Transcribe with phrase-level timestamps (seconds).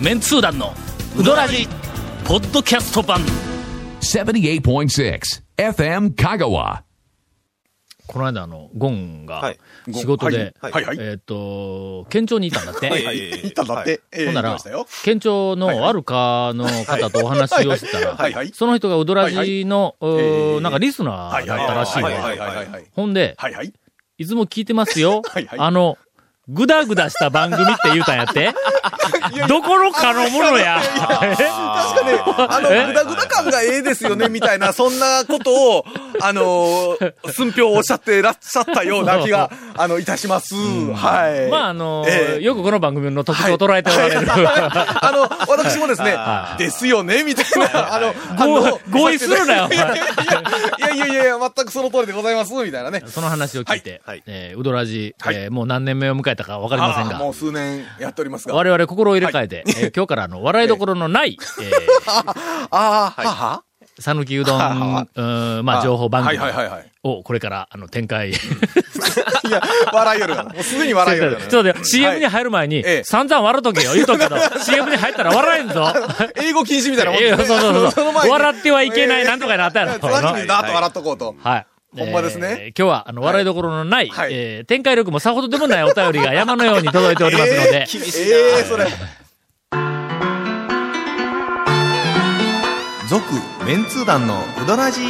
[0.00, 0.74] メンツー団の
[1.18, 1.66] ウドラジ
[2.26, 3.20] ポッドキャスト版。
[4.00, 5.20] 78.6
[5.56, 6.82] FM Kagawa.
[8.06, 9.58] この間あのゴンがはい。
[9.92, 10.72] 仕事で、はい。
[10.72, 10.84] はい。
[10.84, 10.98] はい。
[11.00, 13.04] えっ、と県庁にいたんだって、はい。
[13.06, 13.30] はい。
[13.30, 14.02] 行ったんだって。
[14.12, 18.32] ええほんなら行きましたよ、県庁のあるかの方とお話をしてたら、はい。
[18.34, 18.52] はい。
[18.52, 22.10] その人がウドラジの、うーええなんかリスナーだったらしいわ。
[22.10, 22.20] はい。
[22.20, 22.38] はい。
[22.38, 22.56] はい。
[22.56, 22.68] はい。
[22.68, 22.86] はい。
[22.92, 23.54] ほんで、はい。
[23.54, 23.72] はい。
[24.18, 25.22] いつも聞いてますよ。
[25.26, 25.46] はい。
[25.46, 25.58] はい。
[25.58, 25.96] あの、
[26.48, 28.54] ぐだぐだした番組って言うたんやって。
[29.48, 30.80] どこのかのものや。
[30.80, 31.38] 確かね、
[32.48, 32.86] あの、え？
[32.86, 35.84] ぐだぐだ感がええですよね、みたいな、そんなことを、
[36.20, 36.96] あの、
[37.32, 40.54] 寸評おっしゃってらっしゃったような気が、 あの、いたします。
[40.54, 41.50] はい。
[41.50, 44.20] まあ、あのええよくこの番組の特徴を捉えておられる。
[44.30, 46.16] あの、私もですね、
[46.58, 49.94] ですよね、みたいな、あの、反応合合意するなよお前いや
[50.94, 53.02] いやいやいや全くその通りでございます、みたいなね。
[53.06, 58.54] その話を聞いて、はいはいえーウドラジ、はいえーもう何年目を迎えたかわかりませんがもう、数年やっておりますが。
[58.54, 61.70] 我々心を入れ替えて、えー今日からあの、笑いどころのない、 え
[62.70, 66.92] ああ、ははー、さぬきうどん、うーんまあ、情報番組はいはいはいはい。
[67.02, 68.30] をこれから、あの、展開。
[69.46, 70.34] いや、笑いよる。
[70.44, 71.46] もうすでに笑いよるがな。
[71.46, 73.94] ちょっと待って、CM に入る前に、ええ散々笑っとけよ。
[73.94, 75.92] 言うとくけど、CM に入ったら笑えんぞ。
[76.34, 79.92] 英語禁止みたいなもんええそうそうそう笑ってはいけない、なんとかなったやろ。
[79.92, 80.02] 先
[80.42, 81.34] にダーッと笑っとこうと。
[81.42, 81.66] はい。
[81.96, 88.86] ほんまですねえー今日は、あの、笑いどころのない、はいえー展開力もさほどでもないお便りが山のように届いておりますので、 ええそれ。
[93.08, 93.22] 続、
[93.64, 95.00] メンツー団のうどらじ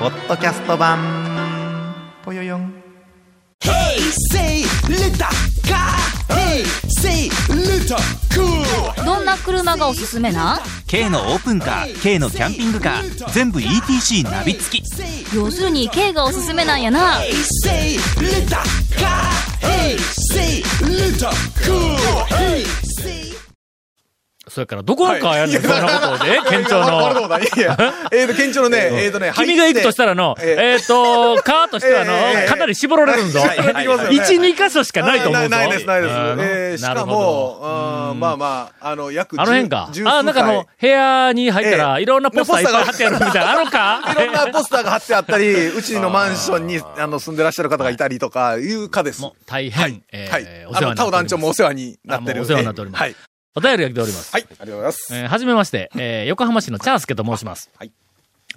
[0.00, 0.98] ポッドキャスト版。
[2.24, 2.72] ぽよよん。
[4.32, 5.94] Say little car.
[6.28, 6.83] Hey, say little cool.
[9.04, 14.84] どんな車がおすすめな？K のオープンカー K のキャンピングカー全部 ETC ナビ付き。
[15.34, 17.18] 要するに K がおすすめなんやな
[24.54, 27.10] それからどこのかやんねん、そんなことで、県庁の。
[27.10, 27.76] いや、
[28.12, 33.40] えーと、 県庁のね、えーとね、君が行くとしたらの、ええっと、カーとしてはええの、かなり絞られるんぞ。
[33.40, 35.48] はいはいはいはい1、2箇所しかないと思うぞ。
[35.48, 36.84] ないです、ないです。
[36.84, 39.88] しかも、うんまあまあ、あの、約あの辺か。
[39.90, 43.52] 十あ、なんかあの、部屋に入ったら、ええいろんなポスターいっぱい貼ってあるみたいな。
[43.52, 44.00] あのか？
[44.12, 49.20] いろんなポスターが貼ってあったり、うちのマンションに、あの、住んでらっしゃる方がいたりとか、いうかです。
[49.46, 50.02] 大変はい、。
[50.12, 50.28] え。
[50.30, 52.42] お世話になっておりますあの、タオ団長もお世話になってる。
[52.42, 53.16] お世話になっておりますはい。
[53.56, 54.32] お便りが来ております。
[54.32, 55.14] はい、ありがとうございます。
[55.14, 57.70] えーはじめまして、えー横浜市のチャースケと申します。
[57.76, 57.92] はい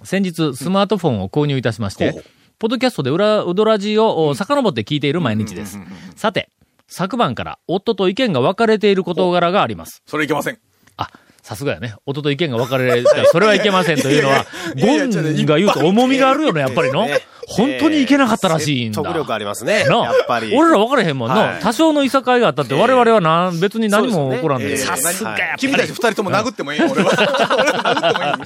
[0.02, 5.78] 先日、スマートフォンを購入いたしまして、ほうほうポッドキャストで裏、うどらじをお遡って聞いている毎日です。
[6.16, 6.50] さて、
[6.88, 10.02] 昨晩から夫と意見が分かれている事柄があります。
[10.06, 10.58] それいけません。
[10.96, 11.10] あ、
[11.48, 11.94] さすがやね。
[12.04, 14.44] 夫と意見が分かれたら、それはいけませんというのは、
[14.78, 17.08] ゴンが言うと重みがあるよね、やっぱりの。
[17.46, 19.02] 本当にいけなかったらしいんだ。
[19.02, 19.86] 力ありますね。
[19.88, 20.54] なやっぱり。
[20.54, 21.34] 俺ら分からへんもんな。
[21.34, 24.72] はい多少のいさかいがあったって、我々はな、別に何も起こらんで。
[24.72, 28.38] えーさすがや君たち二人とも殴ってもいいよ、 俺は。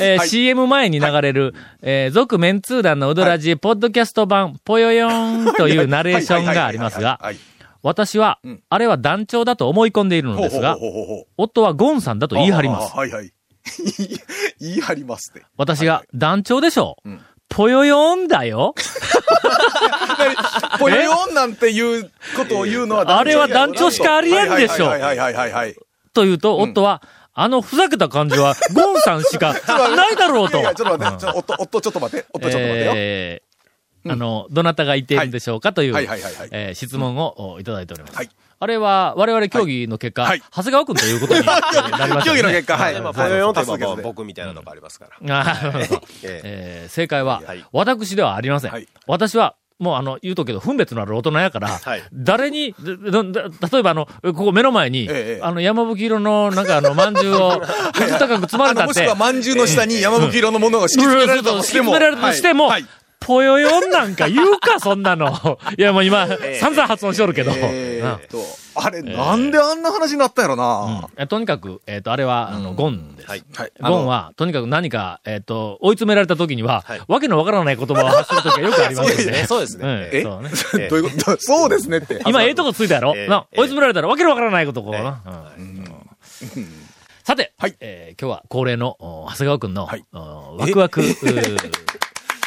[0.00, 7.36] え CM 前に流れる、えー続メンツー団のうどらじ、ポッドキャスト版、ぽよよーんというナレーションがありますが、はい。
[7.84, 10.78] 私はん、ああれは団長だと思い込んでいるのですが。
[11.36, 12.96] 夫はゴンさんだと言い張りますあ。
[12.96, 13.30] はいはい。
[14.58, 15.46] 言い張りますって。
[15.58, 18.74] 私が、団長でしょんぽよよーんだよ
[20.78, 25.74] ぽよよんなんていうことを言うのはあれは団長しかありえんでしょはいはいはいはいはいはい。
[26.14, 27.02] と言うと、夫は、
[27.34, 29.52] あのふざけた感じは、ゴンさんしか
[29.94, 30.62] ないだろうと。
[30.62, 33.43] ちょっと待って、夫、夫ちょっと待って、夫ちょっと待ってよ。
[34.04, 35.94] えーあの、どなたが言っているんでしょうかという、
[36.50, 38.16] えー質問をおいただいております。
[38.16, 42.22] はいあれは、我々協議の結果、はい長谷川君ということになりました、ね。
[42.24, 43.00] 競技の結果、はい。
[43.00, 45.44] まあ、ぽよよんといえば多数決で僕みたいなとこありますから。
[46.22, 48.70] ええー正解は、はい私ではありません。
[48.70, 57.66] はい私は、もうあの、言うとくけど、分別のある大人やから、はい誰に、例えばあの、ここ目の前に、ええあの、山吹色の、なんかあの、饅頭を、う
[58.06, 61.72] ず高く積まれたって、あのもしくは、饅頭の下に山吹色のものが敷き詰められたとし
[62.40, 62.70] ても。
[63.24, 65.58] ぽよよんなんか言うか、そんなの。
[65.78, 66.26] いや、もう今、
[66.60, 67.52] 散々発音しとるけど。
[67.52, 67.58] うん。
[67.60, 68.38] えと、
[68.74, 71.08] あれ、なんであんな話になったんやろな。
[71.16, 73.28] えとにかく、えっ、と、あれは、あの、ゴンです。
[73.30, 73.44] はい。
[73.56, 73.72] はい。
[73.80, 77.00] ゴンは、とにかく何か、えっ、と、追い詰められた時には、はい。
[77.08, 79.44] わけのわからない言葉を発する時はよくありますよね。
[79.46, 80.10] そうですね。
[80.12, 81.36] そうどういうこと？
[81.40, 82.20] そうですねって。
[82.26, 83.28] 今、ええとこついたやろ、ええ。
[83.28, 83.60] なええ。
[83.60, 85.20] 追い詰められたらわけのわからないことこうな。
[85.56, 85.84] うん。
[87.22, 87.76] さて、はい。
[87.80, 90.04] えー今日は恒例の、お長谷川くんの、はい。
[90.12, 91.74] おワクワク、う ー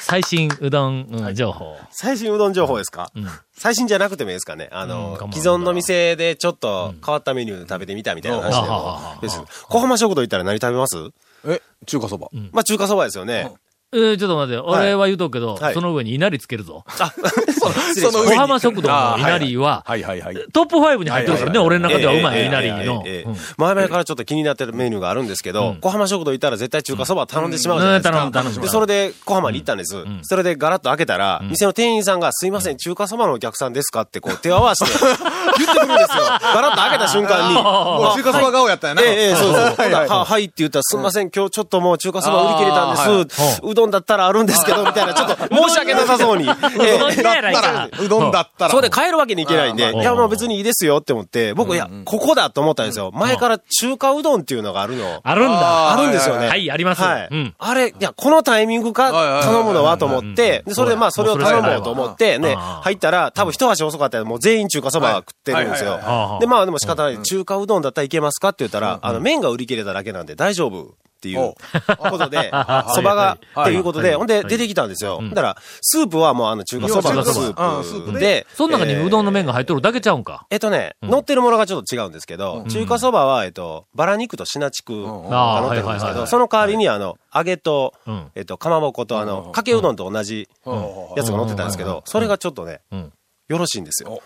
[0.09, 1.75] 最新うどん、うん情報。
[1.91, 3.27] 最新うどん情報ですか、うん。
[3.53, 4.69] 最新じゃなくてもいいですかね？
[4.71, 8.67] あうんの、既存の店でちょっと変わったメニュー食べてみたみたいな話でうん。
[8.67, 9.41] もです。
[9.67, 10.95] 小浜食堂行ったら何食べます？
[11.45, 12.29] え、中華そば。
[12.53, 13.51] まあ中華そばですよね。
[13.93, 15.73] えーちょっと待って、俺は言うとくけど、はい。
[15.73, 16.83] その上に稲荷つけるぞ。
[17.95, 20.35] その上に小浜食堂の稲荷は、はいはいはい。
[20.51, 23.01] トップ5に入ってるからね、俺の中ではうまい稲荷の。
[23.57, 28.19] 前々からちょっと気になってるメニューがあるんですけど、小浜食堂行ったら絶対中華そば頼んでしまうじゃないですか。
[28.19, 28.27] うん。
[28.27, 28.31] うん。
[28.33, 29.95] 頼む頼むで、それで小浜に行ったんです。
[30.23, 36.23] それでガラッと開けたら、店の店員さんが、すいません、中華そばのお客さんですかってこう手を合わせて言ってくるんですよ。
[36.43, 37.53] ガラッと開けた瞬間に。
[37.53, 39.01] もう中華そば顔やったんやな。
[39.03, 39.63] ええ、ええ、そうそう。
[40.25, 43.76] はいって言ったら、すみません、今日ちょっともう中華そば売り切れたんです。
[43.77, 46.49] うどんだったらあるんですけど、 みたいな、ちょっと申し訳なさそうに。
[46.81, 46.99] え
[47.99, 48.71] えうどんだったら。
[48.71, 53.11] それで帰るわけにいけないんで、うんいや、まあ別にいいですよって思って、僕、いや、ここだと思ったんですよ。
[53.13, 55.19] 前から中華うどんっていうのがあるの。
[55.23, 55.93] あるんだ。
[55.93, 56.47] あるんですよね。
[56.47, 57.01] はい、あります。
[57.01, 57.27] はい。
[57.29, 57.53] うん。
[57.57, 59.11] あれ、いや、このタイミングか
[59.43, 65.99] 頼むのはと思って、で、それでまあそれを頼もうと思って、ね、入ったら、多分一足遅かったらもう全員中華そば食ってるんですよ。
[66.39, 67.17] で、まあでも仕方ない。
[67.21, 70.95] 中華うどんだったらいけますかって言ったら、あの、麺が売り切れただけなんで大丈夫。
[71.17, 71.53] っていう
[71.97, 72.51] ことで、
[72.93, 75.19] そばが、っていうことで、ほんで出てきたんですよ。
[75.29, 79.47] だから、スープはもうあの中華そばのスープで、その中にうどんの麺が。
[79.47, 80.45] が入っとるだけちゃうんか。
[80.51, 85.09] えっとね、乗ってるものがちょっと違うんですけど、中華そばは、えっと、バラ肉とシナチクが
[85.61, 90.47] 乗ってるんですけど、その代わりにあの、揚げとうん、えっと、かまぼことあの、かけうどんと同じ
[91.15, 93.13] やつが乗ってたんですけど、それがちょっとねうん、
[93.47, 94.21] よろしいんですよ。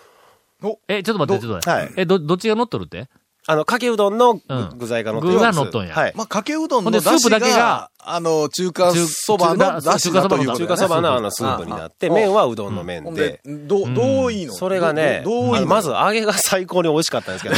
[0.87, 1.81] え、ちょっと待って、ちょっと待って。
[1.83, 1.93] はい。
[1.97, 3.09] え、ど、どっちが乗っとるって？
[3.47, 4.39] あの、かけうどんの
[4.75, 5.95] 具材が乗ってる具がやつ乗っとんや。
[5.95, 6.13] はい。
[6.15, 13.41] まあ、かけうどんの出汁スープだけがが、あの、中華そばの出汁だということ中華そばのあのスープになって、うん麺はうどんの麺で。
[13.43, 14.53] で、、どう、どういいの？
[14.53, 17.55] それがね、どうどういいまず揚げが最高に美味しかったんですけど、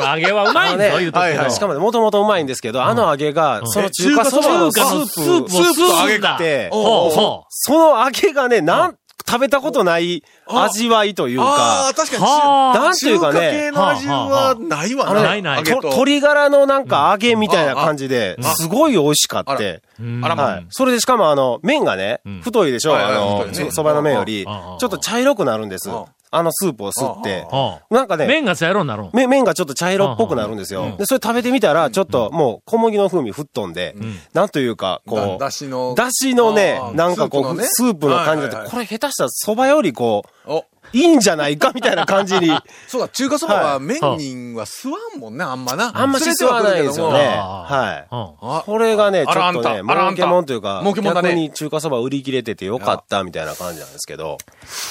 [0.00, 1.50] 揚げはうまいんだよ、言うとくけど。
[1.50, 8.96] しかもね、もともとうまいんですけど、あの揚げが、その中華そばのスープ、スープを揚げて、その揚げがね、なん、
[9.28, 12.22] 食べたことない味わいというああ、か、確かに。
[12.22, 12.78] はあ。
[12.78, 15.62] なんていうか中華系ね、の味はないわねないない。
[15.64, 19.82] 鶏ガラのなんか揚げみたいな感じで、すごい美味しかって。
[20.00, 20.24] うん。
[20.24, 20.66] あらまはい。
[20.70, 22.96] それでしかもあの、麺がね、太いでしょ。
[22.96, 25.90] あのそばの麺より、ちょっと茶色くなるんです。
[25.90, 26.04] うん。
[26.30, 27.46] あのスープを吸って。
[27.50, 29.10] はあなんかね、麺が茶色になるん。
[29.12, 30.94] め麺がちょっと茶色っぽくなるんですよ。
[30.98, 33.94] で、それ食べてみたら、ちょっともう小麦の風味吹っ飛んで、
[34.32, 35.94] なんというか、こだう、だしの。
[35.96, 42.48] だしのねなんかこう、スープの感じだって、はいはいはいこれ下手したら蕎麦よりこう、お、いいんじゃないかみたいな感じに。
[42.88, 45.92] そうだ、中華そばははい麺には吸わんもんね、あんまな。
[45.94, 47.18] あんまし吸わないですよね。
[47.18, 48.64] はい。
[48.64, 54.38] これがね、ちょっとね、儲けもんというか、逆に中華そば売り切れててよかったみたいな感じなんですけど、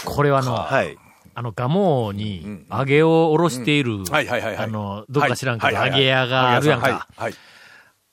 [0.05, 0.97] これはあの、はい。
[1.35, 4.65] あの、ガモに揚げをおろしている、はいはいはいはい。
[4.65, 7.07] あの、どっか知らんけど、揚げ屋があるやんはいか。
[7.15, 7.33] はい。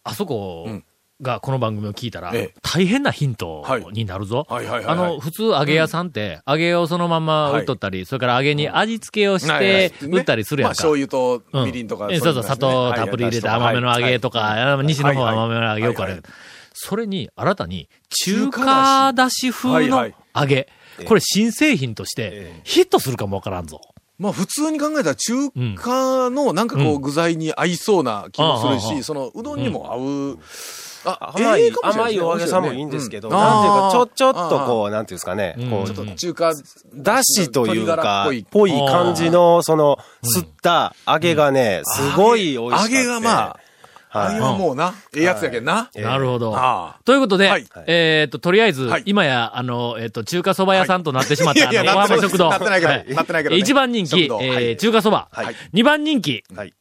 [0.05, 0.85] あそこん。
[1.21, 4.45] がこの番組を聞いたらええ、大変なヒントになるぞ。
[4.51, 10.83] あの、普通揚げ屋さんって、揚げをそのまま売っとったり、それから揚げに味付けをして売ったりするやんか。
[10.83, 11.65] まあ醤油とうん。
[11.67, 12.09] みりんとか。
[12.11, 16.25] えそうそう、砂糖たっぷり入れて甘めの揚げとか、あ西の方は甘めの揚げよくある。
[16.75, 17.89] それに、新たに、
[18.25, 19.53] 中華だし。
[19.53, 20.69] 風の揚げ。
[21.07, 23.81] これ新製品として、ヒットするかもわからんぞ。
[24.19, 30.39] まあ普通に考えたら中華のなんかこうう具材に合いそうな気もするし、そのうどんにも合う。
[31.05, 33.35] あ甘い、甘いお揚げさんもいいんですけど、うん。
[33.35, 35.71] なんていうか、ちょ、ちょっとこう、なんていうんですかね、うん。
[35.71, 36.53] こう、ちょっと中華、
[36.95, 42.83] だしというかっぽい、感じの、その、吸った揚げがね、すごい美味しかった。
[42.85, 43.57] 揚げがまあ、
[44.15, 45.91] 揚げははもうな、ええやつやけんな。
[45.95, 46.01] い。
[46.01, 46.55] なるほど。
[46.57, 52.51] あということで、はいえっ、と、とりあえず、はい今や、あの、えっ、と、中華そば屋さんとなってしまった、あの、小浜食堂。
[52.51, 55.29] なってないけどはいなってないけどね一番人気、え中華そば。
[55.31, 56.45] はい二番人気。
[56.55, 56.75] はい。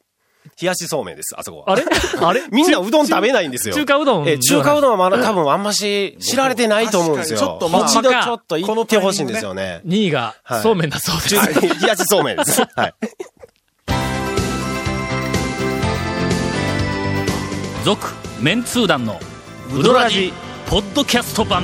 [0.59, 1.71] 冷やしそうめんです、あそこは。
[1.71, 1.83] あれ？
[2.21, 2.43] あれ？
[2.51, 3.75] みんなうどん食べないんですよ。
[3.75, 7.39] 中華うどんえ、中華うどんはまだ多分あんまし知られてないと思うんですよ。
[7.39, 9.81] ちょっとまあ一度ちょっと行ってほしいんですよね。
[9.87, 11.35] 2位が、はいそうめんだそうです。
[11.35, 12.61] 中冷やしそうめんです。
[12.75, 12.93] はい。
[17.83, 19.19] 続、メンツー団の、
[19.73, 20.31] ウドラジ、
[20.67, 21.63] ポッドキャスト版。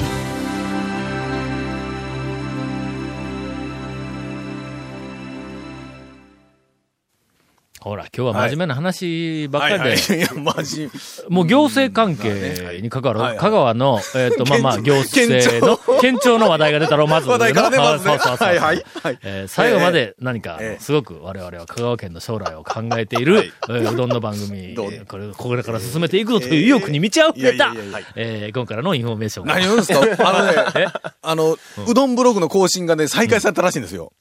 [7.79, 10.19] ほら、今日は真面目な話ばっかりで、はい。
[10.19, 10.89] や、マジ。
[11.29, 16.39] もう行政関係に関わる、香川の、えっ、と、 まあまあ、行県政の、県庁。
[16.39, 17.29] の話題が出たろ、まず。
[17.29, 18.17] 話題からねまずね。
[18.19, 18.83] そうそうそうはいはい。
[19.03, 19.19] はい。
[19.23, 23.53] えー最後まで何か、ええすごく我々は香川県の将来を考えている、はい。
[23.69, 24.75] えーうどんの番組、
[25.07, 27.73] これ、これから進めていくぞという意欲に満ち溢れた
[28.15, 29.53] えー今からのインフォメーションが。
[29.53, 30.29] 何を言うんですか？
[30.29, 30.33] あ
[30.73, 30.87] のね、
[31.21, 31.57] あの、
[31.87, 34.11] うどんブログの更新がね、再開されたらしいんですよ。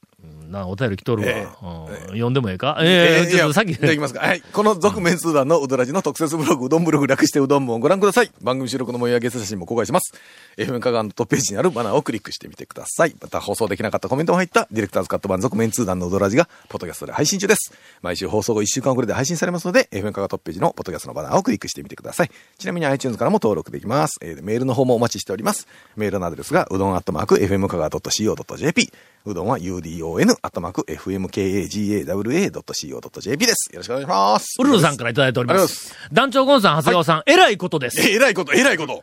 [0.51, 1.29] な、お便り来とるわ。
[1.29, 2.79] えうん読んでもええか？
[2.81, 4.21] ええーちょっとさっきいきますか。
[4.21, 4.43] はい。
[4.53, 8.31] この続・麺通団のうどラヂの特設ブログ、うどんブログ略してうどん部をご覧ください。
[8.41, 10.15] 番組収録の模様やゲスト写真も公開します。
[10.57, 13.15] FM 香川のトップページにあるバナーをクリックしてみてください。
[13.21, 17.73] また放送できなかったコメントも入ったディレクターズカット版続・麺通団のうどラヂが、ポッドキャストで配信中です。
[18.03, 22.31] 毎週放送後1週間遅れで配信されますので、FM 香川トップページのポッドキャストのバナーをクリックしてみてください。
[22.59, 24.19] ちなみに iTunes からも登録できます。
[24.23, 25.67] えーメールの方もお待ちしております。
[25.97, 28.93] メールのアドレスが、うどんアットマーク FM 香川 .co.jp。
[29.25, 33.69] うどんは udon アットマーク fmkagawa.co.jp です。
[33.73, 34.57] よろしくお願いします。
[34.61, 35.97] ウルルさんからいただいておりまありがとうございす。
[36.13, 38.01] 団長ゴンさん、長谷川さん、えらいことです。
[38.01, 39.03] え、えらいこと、えらいこと。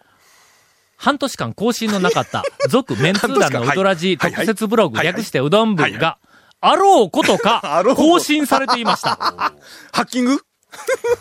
[0.97, 6.17] 半年間更新のなかった、 続メンツー団のうどらじはいはい特設ブログ、はいはい略してうどん部はいはが、
[6.61, 9.15] あろうことか 更新されていました。
[9.91, 10.39] ハッキング？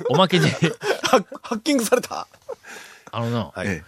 [0.09, 0.57] おまけに、ハ
[1.19, 2.27] ッハッキングされた？
[3.11, 3.83] あのな、はいえ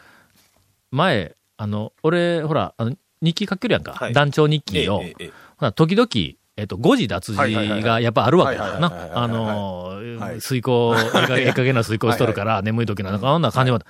[0.91, 3.93] 前、あの、俺、ほら、あの、日記書けるやんか。
[3.93, 5.01] はい団長日記を。
[5.03, 5.33] えええ
[5.65, 6.09] えほら時々、
[6.57, 7.39] えっと、誤字脱字
[7.83, 9.11] がやっぱあるわけだな。
[9.15, 10.01] あの
[10.41, 13.81] 遂行、ええかええ加減な遂行しとるから、眠い時なんか、こんな感じも。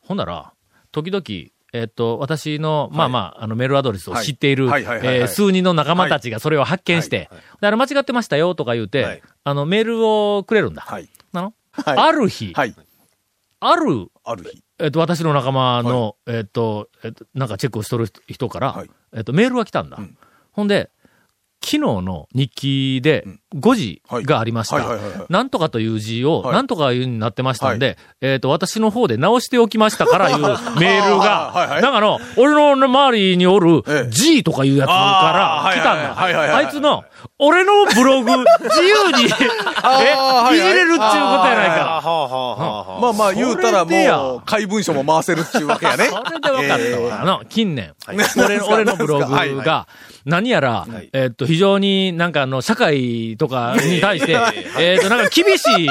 [0.00, 0.52] ほんなら、
[0.90, 1.22] 時々、
[1.72, 7.28] えっと、私の、まあまあ、あの、メールアドレスを知っている、えー数人の仲間たちがそれを発見して、
[7.60, 9.22] あれ間違ってましたよとか言うて、はい。
[9.44, 10.82] あの、メールをくれるんだ。
[10.82, 11.08] はい。
[11.32, 11.98] なの、はい。
[11.98, 12.74] ある日、はい。
[13.60, 14.62] ある、ある日。
[14.78, 18.90] えっと、私の仲間の、えっと、えっと、なんかチェックをしとる人から、はい。
[19.14, 19.98] えっと、メールが来たんだ。
[19.98, 20.16] ん。
[20.52, 20.90] ほんで、
[21.60, 24.76] 昨日の日記で5時がありました。
[24.76, 24.86] はい。
[24.86, 24.96] はい。
[24.96, 25.18] はい。
[25.18, 25.26] はい。
[25.28, 26.54] なんとかという字を、はい。
[26.54, 30.38] なんとかいうになってましたんで、えっと、私の方で直しておきましたからいう
[30.78, 31.68] メールが、はい。
[31.68, 31.82] はい。
[31.82, 34.10] なんかの、俺の周りにおるええ。
[34.10, 36.14] G とかいうやつから来たんだ。
[36.14, 36.46] はいはい。
[36.46, 36.46] はい。
[36.46, 36.48] はい。
[36.48, 36.64] はい。
[36.66, 37.04] あいつの、
[37.38, 38.30] 俺のブログ、
[38.62, 40.58] 自由に、 え、いじはい。
[40.58, 40.74] はい。
[40.74, 42.98] れるっちゅうことやないはか。
[43.00, 46.06] まあまあ言うたらもう、怪文書も回せるっていうわけやね。
[46.06, 47.22] それで分かったわ。
[47.22, 47.94] あの、近年、
[48.68, 49.86] 俺のブログが、
[50.24, 54.36] 何やら、えっと、非常になんかあの、社会とかに対して、
[54.78, 55.90] えっと、なんか厳しい意見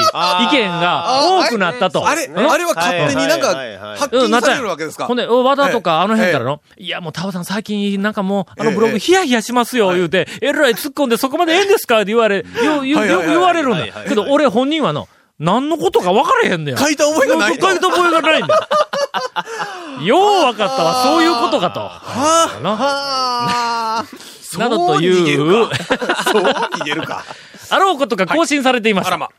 [0.69, 2.07] が多くなったと。
[2.07, 2.37] あれ、うん？
[2.49, 5.05] あれは勝手になんか、はいはいはいハッキングされるわけですか？
[5.07, 11.97] ほんで、お和田とかええあの辺からの、いやもうタオさん最近なんかもう、あのブロええグヒヤヒヤしますよ、言うて、えらい突っ込んでそこまでええんですか？
[11.97, 13.27] って言われ、よ、よ、よはいはいはい。
[13.29, 13.85] 言われるんだ。
[14.07, 15.07] けど俺本人はの、
[15.39, 16.77] 何のことか分からへんねん。
[16.77, 17.57] 書いた覚えがない。
[17.57, 18.61] と書いた覚えがないんだよ。
[20.03, 21.79] よう分かったわ、そういうことかと。
[22.61, 22.75] な。
[22.75, 24.05] はあ。
[24.57, 27.23] などという、そう逃げるか。
[27.69, 29.09] あろうことが更新されていました。
[29.09, 29.29] あらま。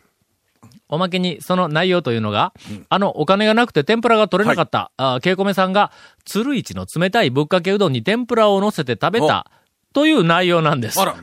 [0.90, 2.54] おまけに、その内容というのが、
[2.88, 5.92] あの、お金がなくて天ぷらが取れなかった、あケイコメさんが、
[6.24, 9.50] 鶴市の冷たいぶっかけうどんに天ぷらを乗せて食べた、
[9.92, 11.04] という内容なんですあ。
[11.04, 11.16] ら。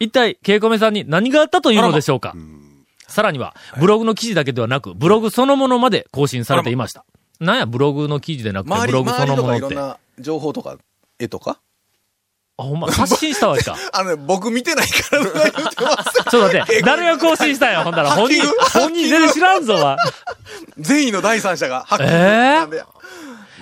[0.00, 2.34] 一体、ケイコメさんに何があったというのでしょうか？
[3.06, 7.04] さらには、ブログの記事だけではなく、ブログそのものまで更新されていました。
[7.38, 9.58] なんや、ブログの記事でなくて、ブログそのものって。
[9.58, 10.76] いろんな情報とか、
[11.20, 11.60] 絵とか？
[12.56, 13.76] ほんま、発信したわけか。
[13.92, 16.24] あのね、僕見てないからとか言ってます。
[16.30, 18.10] ちょっと待って、誰が更新したんや、ほんだら。
[18.12, 18.42] 本人
[18.72, 19.96] 本人全然知らんぞ、わ。
[20.78, 22.84] 善意の第三者がえー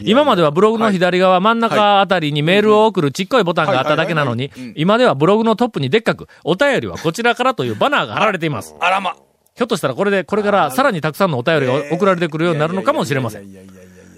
[0.00, 8.74] 今まではブログの左側、真ん中あたりにメールを送るちっこいボタンがあっただけなのに今ではブログのトップにでっかく、お便りはこちらからというバナーが貼られています。
[8.80, 9.14] あらま。
[9.54, 13.46] ひょっとしたらこれで、これからさらにたくさんのお便りが送られてくるようになるのかもしれません。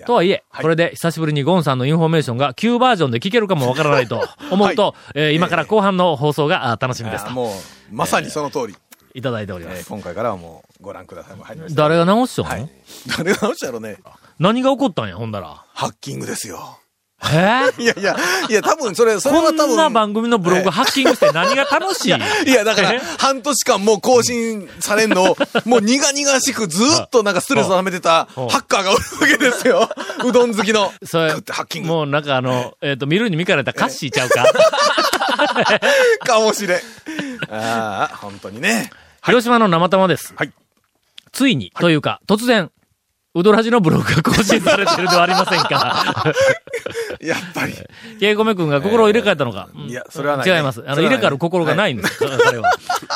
[0.05, 7.51] とはいえ、はいこれで久しぶりにゴンさんのインフォメーションが旧バージョンで聞けるかもわからないと思うと、えー今から後半の放送があ楽しみですもう、
[7.91, 8.77] まさにその通り。
[9.17, 9.89] いただいておりまえーす。
[9.89, 11.75] 今回からはもう、ご覧ください。
[11.75, 12.69] 誰が直しとんの、はい
[13.17, 13.99] 誰が直したやろね。
[14.39, 15.65] 何が起こったんや、ほんだら。
[15.73, 16.79] ハッキングですよ。
[17.33, 17.71] え？
[17.77, 18.17] ーいやいや、
[18.49, 19.69] いや、多分それ、それは多分。
[19.69, 22.15] こんな番組のブログハッキングして何が楽しい？
[22.47, 29.89] いや、だからえ、半年間もう更新されんのを、もう苦々しくずっとなんかストレスを溜めてたハうんッカーがおるわけですよ。
[30.25, 30.93] うどん好きの。
[31.05, 31.89] それハッキング。
[31.89, 34.45] もうなんかあの、えっ、と、見るに見かれたカッシーちゃうか？
[36.27, 36.79] かもしれん。
[37.51, 38.91] ああ、本当にね。
[39.25, 40.35] 広島の生玉です。
[40.37, 40.53] はい
[41.33, 42.71] ついに、というか、突然、
[43.37, 46.33] うどらじのブログが更新されてるではありませんか。
[47.21, 47.75] やっぱり。
[48.21, 49.69] ケイコメ君が心を入れ替えたのか。
[49.75, 50.85] うんいやそれはないね違います。
[50.87, 52.19] あの、入れ替わる心がないんです。
[52.19, 52.71] 彼は。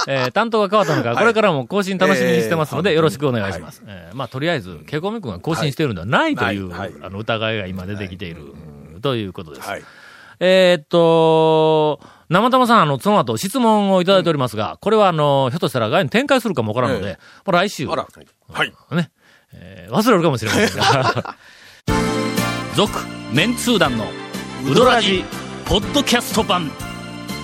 [0.09, 3.83] えー担当が変わったのか、これからも更新楽しみにしてますので、えーよろしくお願いします。
[3.87, 8.43] えーまあ、とりあえず、ケイコメ君が更新しているのではないという、はいはいあの、疑いが今出てきている、
[9.03, 9.69] ということです。
[9.69, 9.83] はい。
[10.41, 18.07] えーっと、生玉さん、あの、その後質問をいただいておりますが、これはあの、ひょっとしたら外に展開するかもわからんので、えもう来週、あら。
[18.53, 18.73] はい。
[18.93, 19.11] ね、
[19.55, 21.37] えー忘れるかもしれませんが、
[22.77, 22.99] 続、
[23.33, 24.07] メンツー団の
[24.65, 25.25] ウドラジ、
[25.65, 26.71] ポッドキャスト版。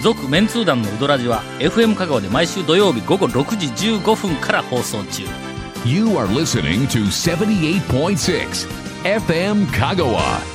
[0.02, 3.68] 続、メンツー団のウドラジは、FM 香川で毎週土曜日午後6時
[3.99, 5.23] 15分から放送中。
[5.87, 8.68] You are listening to 78.6
[9.04, 10.53] FM Kagawa.